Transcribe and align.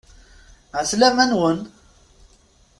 Ɛeslama-nwen! 0.79 1.59